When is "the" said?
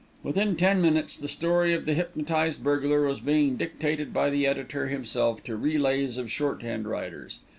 1.15-1.27, 1.85-1.93, 4.31-4.47